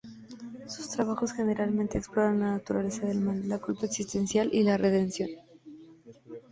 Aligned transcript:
Sus 0.65 0.89
trabajos 0.89 1.31
generalmente 1.31 1.99
exploran 1.99 2.39
la 2.39 2.53
naturaleza 2.53 3.05
del 3.05 3.19
mal, 3.21 3.47
la 3.47 3.59
culpa 3.59 3.85
existencial 3.85 4.49
y 4.51 4.63
la 4.63 4.75
redención. 4.75 5.29